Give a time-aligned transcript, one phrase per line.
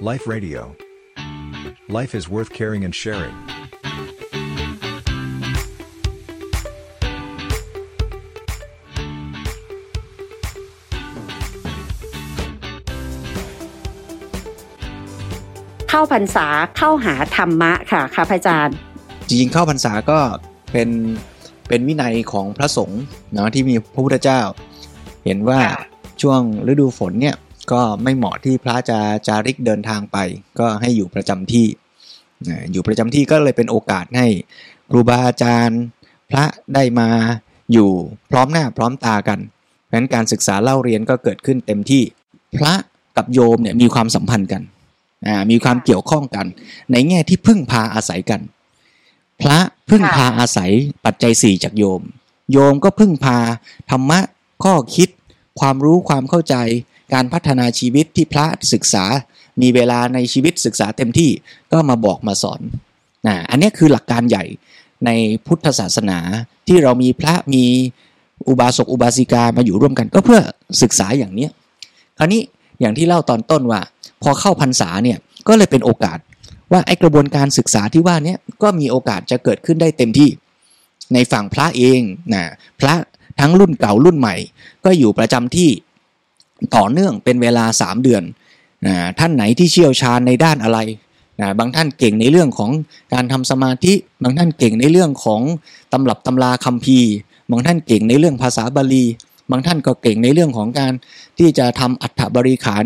[0.00, 0.76] Life Radio.
[1.88, 3.34] Life is worth caring and sharing.
[15.88, 18.76] เข้าพรรษาเข้าหาธรรมะค่ะค่ะพระอาจารย์
[19.28, 20.18] จริงๆเข้าพรรษาก็
[20.72, 20.88] เป็น
[21.68, 23.02] เป็นวินัยของพระสงฆ์
[23.32, 24.40] เนาะที่มีพระพุทธเจ้า
[25.24, 25.84] เห็นว่าค่ะ
[26.22, 27.36] ช่วงฤดูฝนเนี่ย
[27.72, 30.18] ก็ไม่เหมาะที่พระจะจาริกเดินทางไป
[30.58, 31.66] ก็ให้อยู่ประจำที่
[32.72, 34.26] อยู่ประจำที่ก็เลยเป็นโอกาสให้
[34.90, 35.80] ครูบาอาจารย์
[36.30, 37.08] พระได้มา
[37.72, 37.90] อยู่
[38.30, 39.38] พร้อมหน้าพร้อมตากัน
[39.84, 42.02] เพราะฉะนั้นการศึกษาเล่าเรียนก็เกิดขึ้นเต็มที่
[42.56, 42.72] พระ
[43.16, 44.62] กับโยมเนี่ยมีความสัมพันธ์กัน
[45.50, 46.46] มีความเกี่ยวข้องกัน
[46.92, 48.40] ในแง่ที่พึ่งพาอาศัยกัน
[49.40, 49.58] พระ
[49.90, 50.70] พึ่งพาอาศัย
[51.04, 52.02] ปัจจัยสี่จากโยม
[52.52, 53.38] โยมก็พึ่งพา
[53.90, 54.20] ธรรมะ
[54.64, 55.08] ข้อคิด
[55.60, 56.56] ความรู้ความเข้าใจ
[57.14, 59.04] การพัฒนาชีวิตที่พระศึกษา
[59.62, 61.30] มีเวลาในชีวิตศึกษาเต็มที่
[61.72, 62.60] ก็มาบอกมาสอน
[63.26, 64.44] นะอันนี้คือหลักการใหญ่
[65.06, 65.10] ใน
[65.46, 66.18] พุทธศาสนา
[66.68, 67.64] ที่เรามีพระมี
[68.48, 70.40] อุบาสกอุบาสิกามาอยู่ร่วมกันก็เพื่อ
[70.82, 71.50] ศึกษาอย่างเนี้ย
[72.18, 72.42] คราวนี้
[72.80, 73.80] อย่างที่เล่าตอนต้นว่า
[74.22, 75.18] พอเข้าพรรษาเนี่ย
[75.48, 76.18] ก็เลยเป็นโอกาส
[76.72, 80.30] ว่าไอกระบวนการศึกษาที่ว่านี้ก็มีโอกาสจะเกิดขึ้นได้เต็มที่
[81.14, 82.00] ในฝั่งพระเอง
[82.34, 82.44] นะ
[82.80, 82.94] พระ
[83.40, 84.36] ทั้งรุ่นเก่ารุ่นใหม่
[84.84, 85.68] ก็อยู่ประจำที่
[86.76, 88.22] ต่อเนื่องเป็นเวลา 3 เดือน
[88.86, 90.78] นะท่านไหนที่เชี่ยวชาญในด้านอะไร
[91.40, 92.70] นะบางท่านเก่งในเรื่องของ
[93.14, 95.42] การทำสมาธิ บางท่านเก่งในเรื่องของ
[95.92, 97.12] ตำรับตำราคัมภีร์
[97.50, 99.04] บางท่านเก่งในเรื่องภาษาบาลี
[99.50, 100.92] บางท่านก็เก่งในเรื่องของการ
[101.38, 102.84] ที่จะทำอัฐบริขาร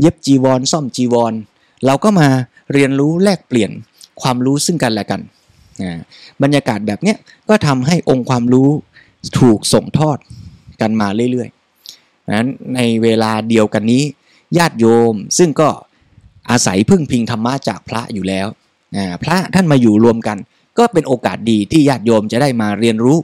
[0.00, 1.32] เย็บจีวร ซ่อมจีวร
[1.86, 2.28] เราก็มา
[2.72, 3.70] เรียนรู้แลกเปลี่ยน
[4.22, 5.20] ความรู้ซึ่งกันและกัน
[5.82, 5.92] นะ
[6.42, 7.16] บรรยากาศแบบเนี้ย
[7.48, 8.68] ก็ทำให้องค์ความรู้
[9.38, 10.18] ถูกส่งทอด
[10.80, 11.57] กันมาเรื่อยๆ
[12.36, 14.02] นั้นในเวลาเดียวกันนี้
[14.58, 15.68] ญาติโยมซึ่งก็
[16.50, 18.46] อาศัยพึ่งพิงธรรมะจากพระอยู่แล้ว
[18.96, 20.38] นะพระท่านมาอยู่รวมกัน
[20.78, 23.18] ก็เป็นโอกาสดีที่ญาติโยมจะได้มาเรียนรู้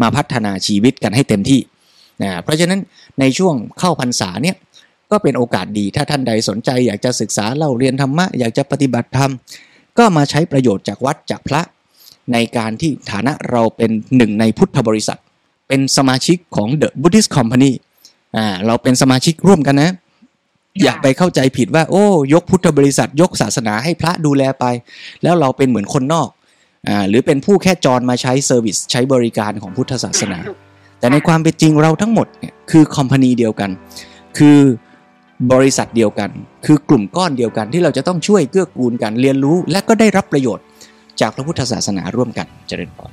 [0.00, 1.60] มาพัฒนาชีวิตกันให้เต็มที่
[2.22, 2.80] นะเพราะฉะนั้น
[3.20, 4.56] ในช่วงเข้าพรรษาเนี่ย
[5.10, 9.30] ก็เป็นโอกาสดีถ้าท่านใดสนใจ อยากจะศึกษาเล่าเรียนธรรมะอยากจะปฏิบัติธรรม
[9.98, 11.62] ก็มาใช้ประโยชน์จากวัดจากพระ
[12.32, 15.20] ในการที่ฐานะเราเป็นหนึ่งในพุทธบริษัท
[15.68, 17.72] เป็นสมาชิกของ The Buddhist Company
[18.36, 19.90] อ่าเราเป็นสมาชิกร่วมกันนะ
[20.82, 22.04] อย่าไปเข้าใจผิดว่า โอ้
[22.34, 24.64] ยกพุทธบริษัทยกศาสนาให้พระดูแลไป
[25.22, 26.28] แล้วเราเป็นเหมือนคนนอก
[26.88, 30.38] อ่าหรือเป็นผู้แค่จรมาใช้เซอร์วิสใช้บริการของพุทธศาสนา
[30.98, 33.70] แต่ในความเป็นจริงเราทั้งหมดเนี่ยคือคอมพานีเดียวกัน
[34.38, 34.58] คือ
[35.52, 36.30] บริษัทเดียวกัน
[36.66, 40.64] คือกลุ่มก้อนเดียวกันที่เราจะต้องช่วยเกื้อกูลกันเรียนรู้ และก็ได้รับประโยชน์
[41.20, 43.12] จากพระพุทธศาสนาร่วมกันเจริญพร